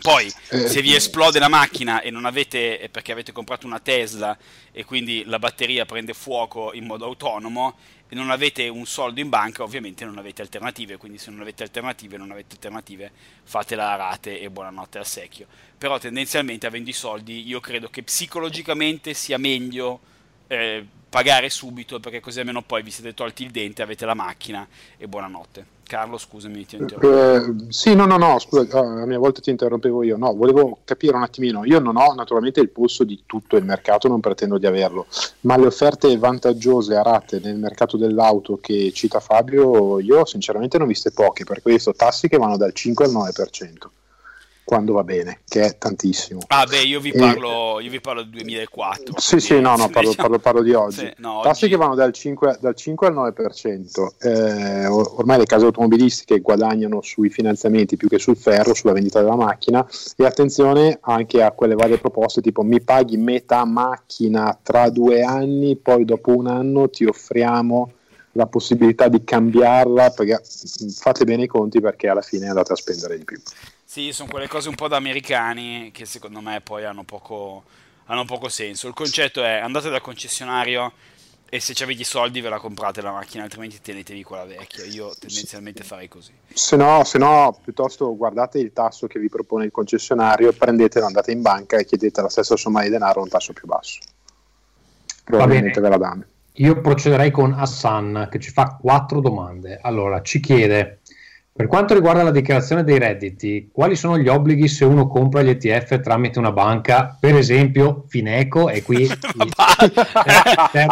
[0.00, 4.36] Poi, eh, se vi esplode la macchina e non avete, perché avete comprato una Tesla
[4.72, 7.76] e quindi la batteria prende fuoco in modo autonomo
[8.08, 10.96] e non avete un soldo in banca, ovviamente non avete alternative.
[10.96, 13.12] Quindi, se non avete alternative, non avete alternative,
[13.44, 15.46] fatela a rate e buonanotte al secchio.
[15.76, 20.00] Però, tendenzialmente, avendo i soldi, io credo che psicologicamente sia meglio
[20.48, 24.66] eh, pagare subito perché così almeno poi vi siete tolti il dente, avete la macchina
[24.96, 25.76] e buonanotte.
[25.88, 30.02] Carlo, scusami, ti eh, Sì, no, no, no, scusa, ah, a mia volta ti interrompevo
[30.02, 30.18] io.
[30.18, 31.64] No, volevo capire un attimino.
[31.64, 35.06] Io non ho naturalmente il polso di tutto il mercato, non pretendo di averlo,
[35.40, 40.84] ma le offerte vantaggiose a rate nel mercato dell'auto che cita Fabio, io sinceramente ne
[40.84, 43.97] ho viste poche, perché ho visto tassi che vanno dal 5 al 9%
[44.68, 46.42] quando va bene, che è tantissimo.
[46.48, 47.84] Ah, beh, io vi parlo, e...
[47.84, 49.14] io vi parlo del 2004.
[49.16, 50.98] Sì, sì, no, no, parlo, parlo, parlo di oggi.
[50.98, 51.72] Sì, no, Tassi oggi...
[51.72, 54.08] che vanno dal 5, dal 5 al 9%.
[54.20, 59.36] Eh, ormai le case automobilistiche guadagnano sui finanziamenti più che sul ferro, sulla vendita della
[59.36, 59.88] macchina.
[60.14, 65.76] E attenzione anche a quelle varie proposte, tipo mi paghi metà macchina tra due anni,
[65.76, 67.92] poi dopo un anno ti offriamo
[68.32, 70.42] la possibilità di cambiarla, perché
[70.94, 73.40] fate bene i conti perché alla fine andate a spendere di più.
[73.98, 77.64] Sì, sono quelle cose un po' da americani che secondo me poi hanno poco,
[78.04, 78.86] hanno poco senso.
[78.86, 80.92] Il concetto è andate dal concessionario
[81.48, 84.84] e se avete i soldi ve la comprate la macchina, altrimenti tenetevi quella vecchia.
[84.84, 86.30] Io tendenzialmente farei così.
[86.46, 91.32] Se no, se no, piuttosto guardate il tasso che vi propone il concessionario, prendetelo, andate
[91.32, 93.98] in banca e chiedete la stessa somma di denaro a un tasso più basso.
[95.24, 96.24] Probabilmente ve la danno.
[96.52, 99.80] Io procederei con Hassan che ci fa quattro domande.
[99.82, 101.00] Allora, ci chiede
[101.58, 105.48] per quanto riguarda la dichiarazione dei redditi, quali sono gli obblighi se uno compra gli
[105.48, 108.68] ETF tramite una banca, per esempio Fineco?
[108.68, 109.08] E qui.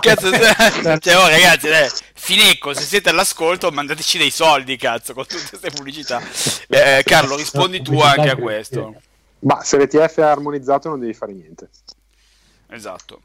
[0.00, 5.46] cazzo, cioè, oh, ragazzi, eh, Fineco, se siete all'ascolto, mandateci dei soldi, cazzo, con tutte
[5.50, 6.20] queste pubblicità.
[6.66, 8.92] Eh, Carlo, rispondi tu anche a questo.
[9.42, 11.68] Ma se l'ETF è armonizzato, non devi fare niente.
[12.70, 13.20] Esatto.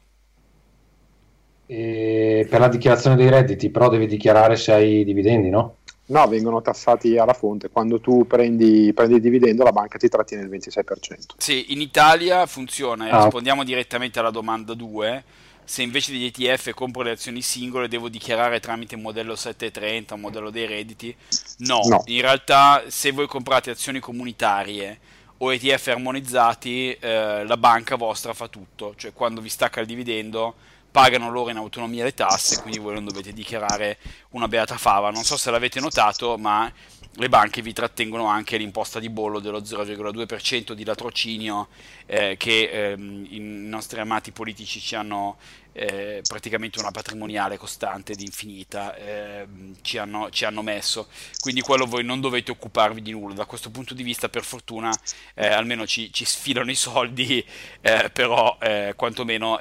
[1.66, 5.78] E per la dichiarazione dei redditi, però devi dichiarare se hai dividendi, no?
[6.06, 7.70] No, vengono tassati alla fonte.
[7.70, 11.34] Quando tu prendi, prendi, il dividendo, la banca ti trattiene il 26%.
[11.36, 13.08] Sì, in Italia funziona.
[13.08, 13.22] Ah.
[13.22, 15.24] Rispondiamo direttamente alla domanda 2.
[15.64, 20.20] Se invece degli ETF compro le azioni singole, devo dichiarare tramite un modello 730, un
[20.20, 21.14] modello dei redditi?
[21.58, 21.80] No.
[21.88, 22.02] no.
[22.06, 24.98] In realtà, se voi comprate azioni comunitarie
[25.38, 28.94] o ETF armonizzati, eh, la banca vostra fa tutto.
[28.96, 30.54] Cioè, quando vi stacca il dividendo
[30.92, 33.98] pagano loro in autonomia le tasse, quindi voi non dovete dichiarare
[34.30, 35.10] una beata fava.
[35.10, 36.70] Non so se l'avete notato, ma
[37.16, 41.68] le banche vi trattengono anche l'imposta di bollo dello 0,2% di latrocinio
[42.06, 45.36] eh, che ehm, i nostri amati politici ci hanno
[45.72, 49.46] eh, praticamente una patrimoniale costante ed infinita eh,
[49.80, 51.08] ci, hanno, ci, hanno, messo
[51.40, 54.92] quindi quello voi non dovete occuparvi di nulla da questo punto di vista per fortuna
[55.34, 57.44] eh, almeno ci, ci, sfilano i soldi
[57.80, 59.58] eh, però eh, quantomeno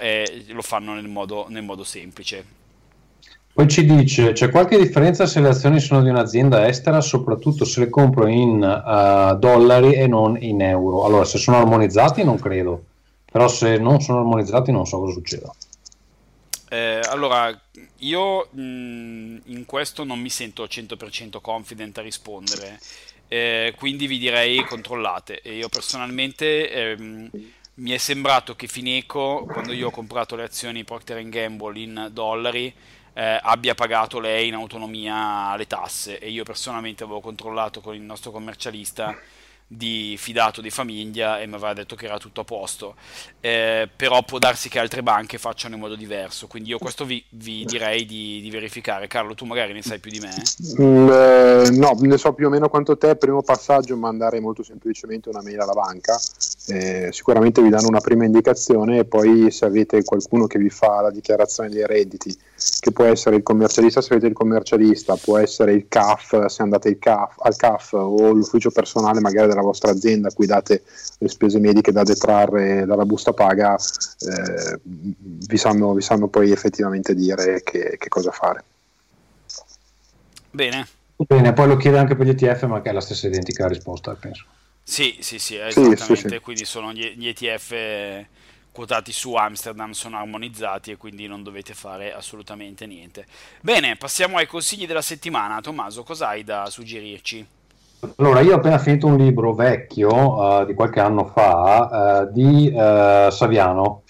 [0.47, 2.59] lo fanno nel modo, nel modo semplice
[3.53, 7.81] poi ci dice, c'è qualche differenza se le azioni sono di un'azienda estera, soprattutto se
[7.81, 11.03] le compro in uh, dollari e non in euro?
[11.03, 12.81] Allora, se sono armonizzati non credo,
[13.29, 15.53] però se non sono armonizzati non so cosa succeda.
[16.73, 17.53] Eh, allora,
[17.97, 22.79] io mh, mm, in questo non mi sento 100% confident a rispondere,
[23.27, 25.41] eh, quindi vi direi controllate.
[25.41, 27.29] E io personalmente ehm,
[27.73, 32.73] mi è sembrato che Fineco, quando io ho comprato le azioni Procter Gamble in dollari,
[33.13, 38.01] eh, abbia pagato lei in autonomia le tasse e io personalmente avevo controllato con il
[38.01, 39.13] nostro commercialista
[39.73, 42.95] di fidato di famiglia e mi aveva detto che era tutto a posto.
[43.39, 47.23] Eh, però può darsi che altre banche facciano in modo diverso quindi io questo vi,
[47.29, 49.07] vi direi di, di, verificare.
[49.07, 50.33] Carlo tu magari ne sai più di me?
[50.81, 53.15] Mm, eh, no ne so più o meno quanto te.
[53.15, 56.19] Primo passaggio mandare molto semplicemente una mail alla banca.
[56.67, 61.01] Eh, sicuramente vi danno una prima indicazione e poi se avete qualcuno che vi fa
[61.01, 62.37] la dichiarazione dei redditi
[62.79, 66.97] che può essere il commercialista se avete il commercialista può essere il CAF se andate
[66.97, 70.83] CAF, al CAF o l'ufficio personale magari della vostra azienda a cui date
[71.17, 77.13] le spese mediche da detrarre dalla busta paga, eh, vi, sanno, vi, sanno, poi effettivamente
[77.13, 78.63] dire che, che cosa fare.
[80.49, 80.87] Bene.
[81.15, 84.15] Bene, poi lo chiede anche per gli ETF, ma che è la stessa identica risposta,
[84.19, 84.45] penso.
[84.81, 86.03] Sì, sì, sì, esattamente.
[86.03, 86.39] Sì, sì, sì.
[86.39, 88.25] Quindi sono gli, gli ETF
[88.71, 93.25] quotati su Amsterdam sono armonizzati e quindi non dovete fare assolutamente niente.
[93.61, 95.61] Bene, passiamo ai consigli della settimana.
[95.61, 97.45] Tommaso, cosa hai da suggerirci?
[98.17, 102.71] Allora, io ho appena finito un libro vecchio uh, di qualche anno fa uh, di
[102.73, 104.03] uh, Saviano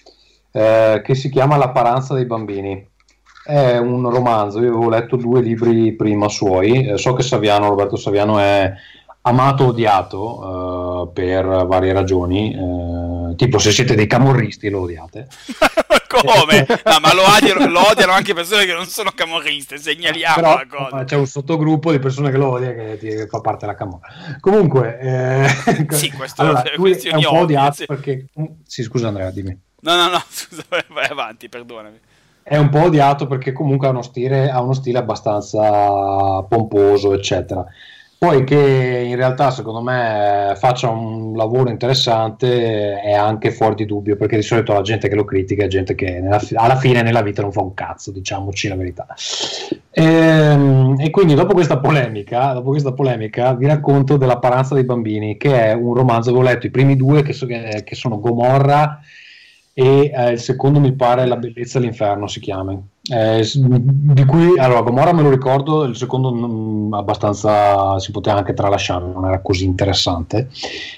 [0.54, 2.86] che si chiama La paranza dei bambini.
[3.42, 6.92] È un romanzo, io avevo letto due libri prima suoi.
[6.98, 8.70] so che Saviano, Roberto Saviano, è
[9.22, 13.34] amato odiato per varie ragioni.
[13.36, 15.28] tipo, se siete dei camorristi, lo odiate.
[16.12, 16.66] Come?
[16.68, 20.66] No, ma lo odiano, lo odiano, anche persone che non sono camorriste, segnaliamo Però, la
[20.68, 21.04] cosa.
[21.04, 24.08] C'è un sottogruppo di persone che lo odiano che, che fa parte della camorra.
[24.40, 25.48] Comunque, eh,
[25.88, 27.86] sì, questo allora, è un po' odiato sì.
[27.86, 28.26] perché...
[28.66, 29.58] Sì, scusa Andrea, dimmi.
[29.80, 31.98] No, no, no, scusa, vai avanti, perdonami.
[32.42, 37.64] È un po' odiato perché comunque ha uno stile, ha uno stile abbastanza pomposo, eccetera.
[38.22, 44.14] Poi che in realtà secondo me faccia un lavoro interessante è anche fuori di dubbio,
[44.14, 47.22] perché di solito la gente che lo critica è gente che nella, alla fine nella
[47.22, 49.08] vita non fa un cazzo, diciamoci la verità.
[49.90, 54.84] E, ehm, e, quindi dopo questa polemica, dopo questa polemica vi racconto della Paranza dei
[54.84, 59.00] bambini, che è un romanzo, avevo letto i primi due che, so, che sono Gomorra
[59.74, 62.78] e eh, il secondo mi pare La bellezza all'inferno si chiama.
[63.10, 68.54] Eh, di cui allora Gomorra me lo ricordo, il secondo non, abbastanza si poteva anche
[68.54, 70.48] tralasciare, non era così interessante.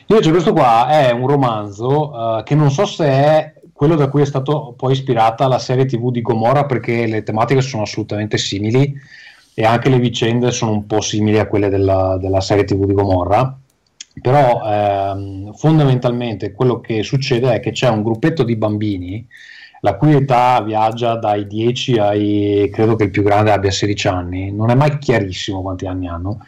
[0.06, 4.22] Invece questo qua è un romanzo uh, che non so se è quello da cui
[4.22, 8.94] è stato poi ispirata la serie TV di Gomorra perché le tematiche sono assolutamente simili
[9.54, 12.92] e anche le vicende sono un po' simili a quelle della, della serie TV di
[12.92, 13.58] Gomorra
[14.20, 19.26] però ehm, fondamentalmente quello che succede è che c'è un gruppetto di bambini
[19.84, 24.50] la cui età viaggia dai 10 ai credo che il più grande abbia 16 anni,
[24.50, 26.38] non è mai chiarissimo quanti anni hanno,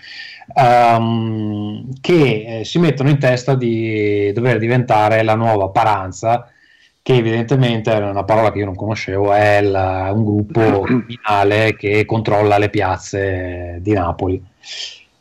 [0.54, 6.50] um, che eh, si mettono in testa di dover diventare la nuova Paranza,
[7.02, 12.06] che evidentemente è una parola che io non conoscevo, è la, un gruppo criminale che
[12.06, 14.42] controlla le piazze di Napoli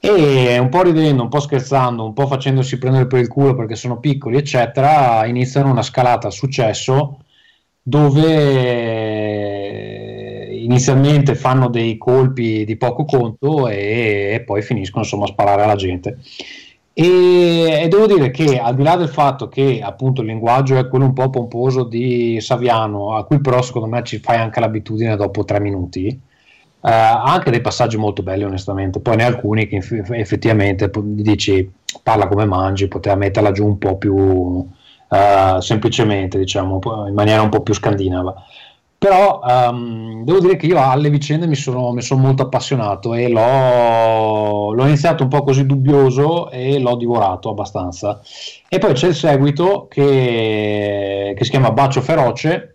[0.06, 3.76] e un po' ridendo, un po' scherzando, un po' facendosi prendere per il culo perché
[3.76, 7.20] sono piccoli, eccetera, iniziano una scalata a successo
[7.82, 8.94] dove
[10.66, 15.76] inizialmente fanno dei colpi di poco conto e, e poi finiscono insomma a sparare alla
[15.76, 16.20] gente.
[16.94, 20.88] E, e, devo dire che al di là del fatto che appunto il linguaggio è
[20.88, 25.16] quello un po' pomposo di Saviano, a cui però secondo me ci fai anche l'abitudine
[25.16, 26.18] dopo tre minuti,
[26.86, 31.68] Uh, anche dei passaggi molto belli onestamente, poi ne alcuni che effettivamente dici
[32.04, 37.50] parla come mangi, poteva metterla giù un po' più uh, semplicemente, diciamo, in maniera un
[37.50, 38.36] po' più scandinava.
[39.00, 43.30] Però um, devo dire che io alle vicende mi sono, mi sono molto appassionato e
[43.30, 48.22] l'ho, l'ho, iniziato un po' così dubbioso e l'ho divorato abbastanza.
[48.70, 52.75] E poi c'è il seguito che, che si chiama Bacio Feroce,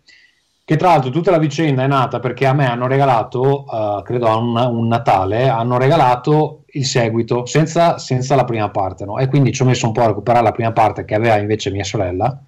[0.71, 4.29] che tra l'altro tutta la vicenda è nata perché a me hanno regalato, uh, credo
[4.29, 9.19] a un, un, Natale, hanno regalato il seguito senza, senza la prima parte, no?
[9.19, 11.73] e quindi ci ho messo un po' a recuperare la prima parte che aveva invece
[11.73, 12.41] mia sorella,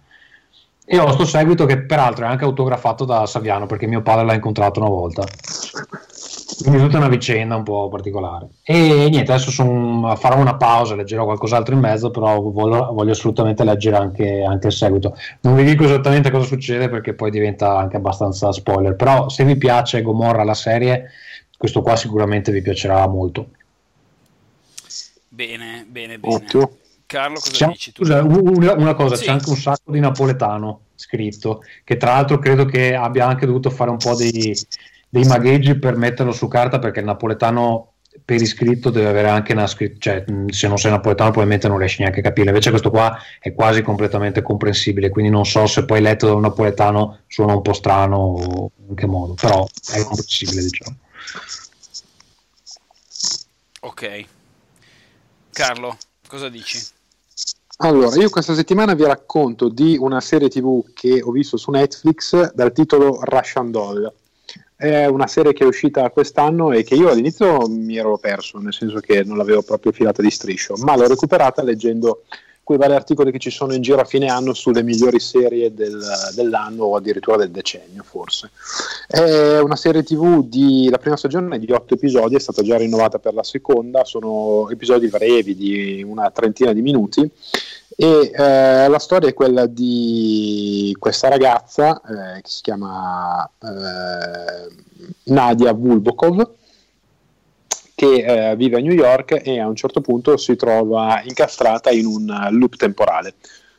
[0.85, 4.35] e ho sto seguito che peraltro è anche autografato da Saviano perché mio padre l'ha
[4.35, 5.25] incontrato una volta.
[6.61, 8.49] Quindi tutta una vicenda un po' particolare.
[8.63, 13.65] E niente, adesso son, farò una pausa, leggerò qualcos'altro in mezzo, però voglio, voglio assolutamente
[13.65, 15.17] leggere anche, anche, il seguito.
[15.41, 19.57] Non vi dico esattamente cosa succede perché poi diventa anche abbastanza spoiler, però se vi
[19.57, 21.11] piace Gomorra la serie,
[21.57, 23.49] questo qua sicuramente vi piacerà molto.
[25.29, 26.35] Bene, bene, bene.
[26.35, 26.77] Ottimo.
[27.07, 28.05] Carlo, cosa c'è, dici tu?
[28.05, 29.25] Scusa, una, cosa, sì.
[29.25, 33.69] c'è anche un sacco di napoletano scritto, che tra l'altro credo che abbia anche dovuto
[33.71, 34.57] fare un po' dei,
[35.13, 37.93] dei magheggi per metterlo su carta perché il napoletano
[38.25, 42.01] per iscritto deve avere anche una scrittura, cioè se non sei napoletano probabilmente non riesci
[42.01, 46.01] neanche a capire, invece questo qua è quasi completamente comprensibile, quindi non so se poi
[46.01, 50.63] letto da un napoletano suona un po' strano o in che modo, però è comprensibile
[50.63, 50.97] diciamo.
[53.81, 54.25] Ok.
[55.53, 56.81] Carlo, cosa dici?
[57.79, 62.55] Allora, io questa settimana vi racconto di una serie tv che ho visto su Netflix
[62.55, 64.11] dal titolo Russian Doll
[64.83, 68.73] è una serie che è uscita quest'anno e che io all'inizio mi ero perso, nel
[68.73, 72.25] senso che non l'avevo proprio filata di striscio, ma l'ho recuperata leggendo
[72.65, 76.03] quei vari articoli che ci sono in giro a fine anno sulle migliori serie del,
[76.35, 78.51] dell'anno o addirittura del decennio forse.
[79.07, 83.21] È una serie tv di, la prima stagione di otto episodi, è stata già rinnovata
[83.21, 87.31] per la seconda, sono episodi brevi di una trentina di minuti
[87.97, 94.75] e eh, la storia è quella di questa ragazza eh, che si chiama eh,
[95.25, 96.51] Nadia Vulbokov
[97.95, 102.07] che eh, vive a New York e a un certo punto si trova incastrata in
[102.07, 103.35] un loop temporale.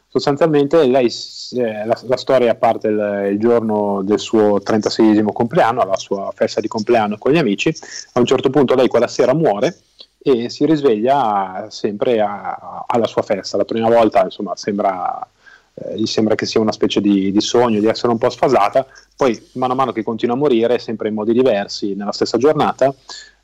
[0.08, 1.12] Sostanzialmente lei,
[1.56, 6.62] eh, la, la, storia parte il, il, giorno del suo 36esimo compleanno, la sua festa
[6.62, 7.76] di compleanno con gli amici,
[8.14, 9.80] a un certo punto lei quella sera muore
[10.24, 15.28] e si risveglia sempre a, a, alla sua festa, la prima volta insomma sembra
[15.76, 18.86] eh, gli sembra che sia una specie di, di, sogno, di essere un po' sfasata,
[19.16, 22.94] poi mano a mano che continua a morire, sempre in modi diversi, nella stessa giornata,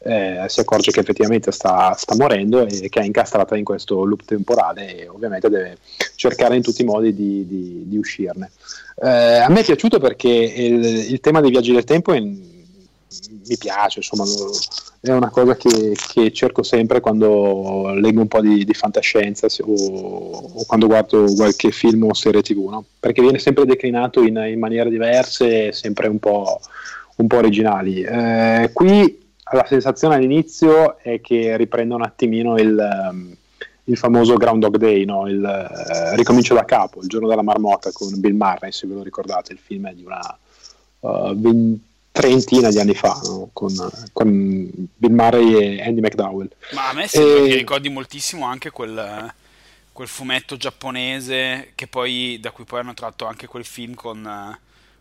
[0.02, 4.24] eh, si accorge che effettivamente sta, sta, morendo e che è incastrata in questo loop
[4.26, 5.78] temporale e ovviamente deve
[6.16, 8.52] cercare in tutti i modi di, di, di uscirne.
[9.02, 13.58] Eh, a me è piaciuto perché il, il, tema dei viaggi del tempo è, mi
[13.58, 14.52] piace, insomma, lo,
[15.02, 19.74] è una cosa che, che, cerco sempre quando leggo un po' di, di fantascienza o,
[19.74, 22.86] o, quando guardo qualche film o serie tv, no?
[23.00, 26.60] perché viene sempre declinato in, in maniere diverse, sempre un po',
[27.16, 28.02] un po originali.
[28.02, 33.32] Eh, qui la sensazione all'inizio è che riprenda un attimino il,
[33.86, 35.28] il famoso Groundhog Day, no?
[35.28, 39.04] il eh, ricomincio da capo, il giorno della marmotta con Bill Murray, se ve lo
[39.04, 40.38] ricordate, il film è di una
[41.00, 41.34] uh,
[42.12, 43.50] trentina di anni fa no?
[43.54, 43.74] con,
[44.12, 46.50] con, Bill Murray e Andy McDowell.
[46.74, 47.48] Ma a me sembra e...
[47.48, 49.34] che ricordi moltissimo anche quel,
[49.92, 54.58] quel, fumetto giapponese poi, da cui poi hanno tratto anche quel film con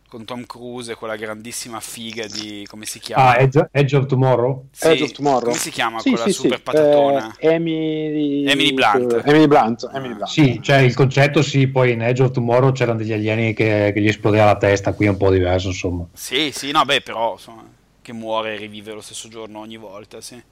[0.09, 3.31] con Tom Cruise e quella grandissima figa di come si chiama?
[3.31, 4.68] Ah, Edge, Edge of Tomorrow?
[4.71, 5.44] Sì, Edge of Tomorrow.
[5.44, 6.62] Come si chiama sì, quella sì, super sì.
[6.62, 7.37] patatona?
[7.38, 8.44] Eh, Emily...
[8.47, 9.23] Emily Blunt.
[9.25, 9.88] Emily Blunt.
[9.92, 10.31] Emily Blunt.
[10.31, 14.01] Sì, cioè il concetto sì, poi in Edge of Tomorrow c'erano degli alieni che, che
[14.01, 16.07] gli esplodeva la testa, qui è un po' diverso insomma.
[16.14, 17.64] Sì, sì, no, beh, però insomma,
[18.01, 20.42] che muore e rivive lo stesso giorno ogni volta, sì.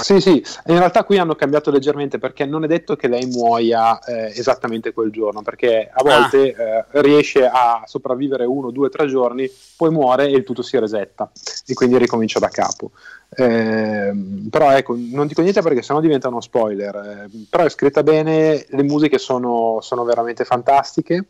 [0.00, 3.98] Sì, sì, in realtà qui hanno cambiato leggermente perché non è detto che lei muoia
[3.98, 6.62] eh, esattamente quel giorno, perché a volte ah.
[6.62, 11.30] eh, riesce a sopravvivere uno, due, tre giorni, poi muore e il tutto si resetta
[11.66, 12.92] e quindi ricomincia da capo.
[13.30, 14.12] Eh,
[14.48, 18.66] però ecco, non dico niente perché sennò diventa uno spoiler, eh, però è scritta bene,
[18.68, 21.26] le musiche sono, sono veramente fantastiche.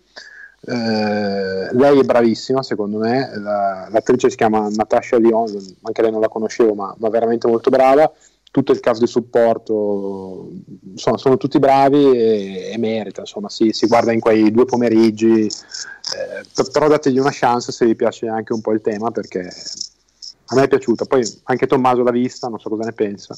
[0.61, 5.47] Uh, lei è bravissima secondo me, la, l'attrice si chiama Natasha Lyon,
[5.83, 8.13] anche lei non la conoscevo ma, ma veramente molto brava
[8.59, 10.51] tutto il caso di supporto,
[10.93, 15.45] insomma, sono tutti bravi e, e merita, insomma, si, si, guarda in quei due pomeriggi,
[15.45, 19.49] eh, però dategli una chance se vi piace anche un po' il tema perché
[20.51, 23.37] a me è piaciuta, poi anche Tommaso l'ha vista, non so cosa ne pensa.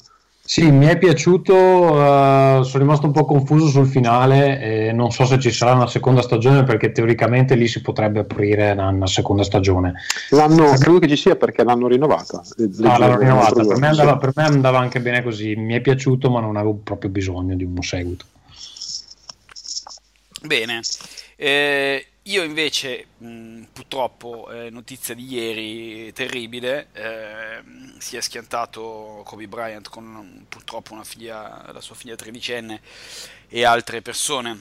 [0.50, 5.24] Sì, mi è piaciuto, uh, sono rimasto un po' confuso sul finale e non so
[5.24, 9.44] se ci sarà una seconda stagione perché teoricamente lì si potrebbe aprire una, una seconda
[9.44, 9.94] stagione.
[10.30, 12.42] L'hanno, credo che ci sia perché l'hanno rinnovata.
[12.82, 16.28] Ah, l'hanno rinnovata, per me, andava, per me andava anche bene così, mi è piaciuto
[16.30, 18.24] ma non avevo proprio bisogno di uno seguito.
[20.42, 20.80] Bene,
[21.36, 27.62] eh, io invece, mh, purtroppo, eh, notizia di ieri terribile, eh,
[27.98, 32.82] si è schiantato Kobe Bryant con purtroppo figlia, la sua figlia tredicenne
[33.48, 34.60] e altre persone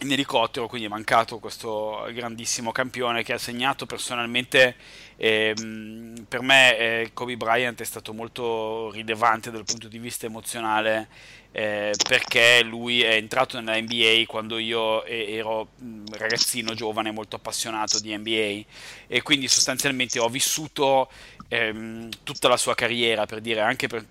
[0.00, 4.76] in elicottero, quindi è mancato questo grandissimo campione che ha segnato personalmente
[5.16, 5.54] eh,
[6.28, 11.08] per me eh, Kobe Bryant è stato molto rilevante dal punto di vista emozionale
[11.52, 15.68] eh, perché lui è entrato nella NBA quando io ero
[16.10, 18.64] ragazzino giovane molto appassionato di NBA
[19.06, 21.08] e quindi sostanzialmente ho vissuto
[21.48, 24.04] ehm, tutta la sua carriera per dire anche per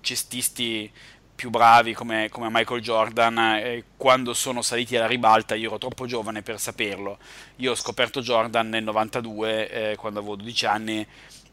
[0.00, 0.90] cestisti
[1.40, 6.04] più bravi come, come Michael Jordan, eh, quando sono saliti alla ribalta io ero troppo
[6.04, 7.16] giovane per saperlo.
[7.56, 11.06] Io ho scoperto Jordan nel 92, eh, quando avevo 12 anni,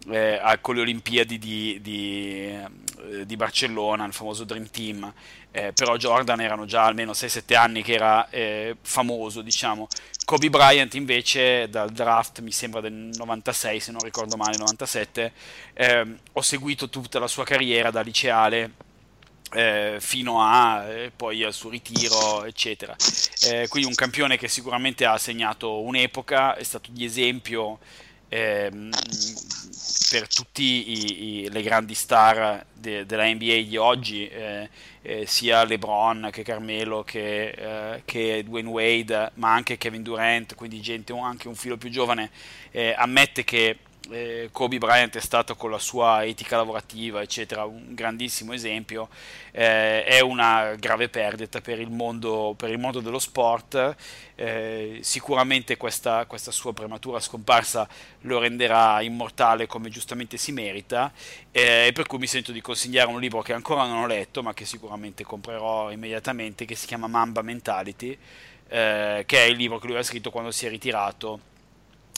[0.10, 5.14] eh, con le Olimpiadi di, di, eh, di, Barcellona, il famoso Dream Team.
[5.52, 9.88] Eh, però Jordan erano già almeno 6-7 anni che era eh, famoso, diciamo.
[10.26, 15.32] Kobe Bryant invece dal draft, mi sembra del 96, se non ricordo male, 97,
[15.76, 18.86] ehm, ho seguito tutta la sua carriera da liceale
[19.54, 22.96] eh, fino a eh, poi al suo ritiro, eccetera.
[23.46, 27.80] Eh, quindi un campione che sicuramente ha segnato un'epoca, è stato di esempio
[28.30, 28.90] ehm,
[30.10, 34.70] per tutte le grandi star de, della NBA di oggi, eh,
[35.02, 40.82] eh, sia LeBron che Carmelo che, eh, che, Dwayne Wade, ma anche Kevin Durant, quindi
[40.82, 42.32] gente anche un filo più giovane,
[42.96, 43.78] ammette che
[44.12, 49.10] eh, Kobe Bryant è stato con la sua etica lavorativa, eccetera, un grandissimo esempio,
[49.52, 53.96] eh, è una grave perdita per il mondo, per il mondo dello sport,
[54.36, 57.88] eh, sicuramente questa, questa, sua prematura scomparsa
[58.22, 61.12] lo renderà immortale come giustamente si merita.
[61.52, 64.44] Eh, e per cui mi sento di consigliare un libro che ancora non ho letto
[64.44, 68.18] ma che sicuramente comprerò immediatamente, che si chiama Mamba Mentality,
[68.70, 71.56] eh, che è il libro che lui ha scritto quando si è ritirato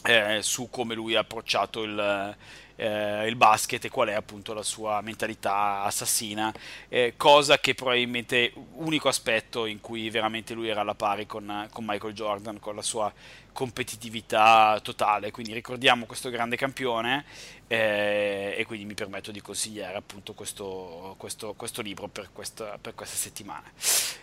[0.04, 2.36] eh, su come lui ha approcciato il,
[2.80, 6.53] eh, il basket e qual è appunto la sua mentalità assassina,
[6.88, 11.84] eh, cosa che probabilmente unico aspetto in cui veramente lui era alla pari con, con
[11.86, 13.11] Michael Jordan, con la sua
[13.51, 17.25] competitività totale, quindi ricordiamo questo grande campione
[17.67, 22.95] eh, e quindi mi permetto di consigliare appunto questo, questo, questo libro per questa, per
[22.95, 23.69] questa settimana.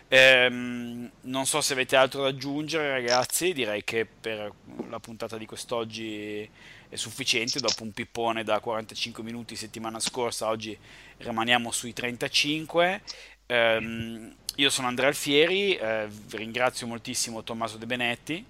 [0.08, 4.50] Ehm, non so se avete altro da aggiungere ragazzi, direi che per
[4.88, 6.48] la puntata di quest'oggi
[6.88, 10.76] è sufficiente, dopo un pippone da 45 minuti settimana scorsa, oggi
[11.18, 13.02] rimaniamo sui 35.
[13.46, 18.44] Ehm, io sono Andrea Alfieri, eh, ringrazio moltissimo Tommaso De Benetti.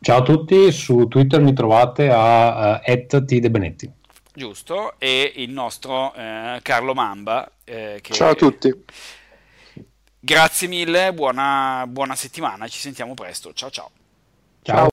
[0.00, 3.90] Ciao a tutti, su Twitter mi trovate a uh, @tdebenetti.
[4.34, 7.50] Giusto, e il nostro eh, Carlo Mamba.
[7.64, 8.12] Eh, che...
[8.12, 8.84] Ciao a tutti.
[10.18, 13.52] Grazie mille, buona, buona settimana, ci sentiamo presto.
[13.54, 13.90] Ciao ciao.
[14.62, 14.88] Ciao.